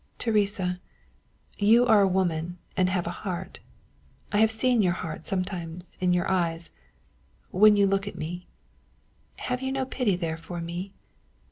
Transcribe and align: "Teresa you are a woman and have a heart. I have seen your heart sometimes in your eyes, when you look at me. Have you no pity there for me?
"Teresa 0.17 0.79
you 1.59 1.85
are 1.85 2.01
a 2.01 2.07
woman 2.07 2.57
and 2.75 2.89
have 2.89 3.05
a 3.05 3.11
heart. 3.21 3.59
I 4.31 4.39
have 4.39 4.49
seen 4.49 4.81
your 4.81 4.93
heart 4.93 5.27
sometimes 5.27 5.95
in 6.01 6.11
your 6.11 6.27
eyes, 6.27 6.71
when 7.51 7.75
you 7.77 7.85
look 7.85 8.07
at 8.07 8.15
me. 8.17 8.47
Have 9.35 9.61
you 9.61 9.71
no 9.71 9.85
pity 9.85 10.15
there 10.15 10.37
for 10.37 10.59
me? 10.59 10.91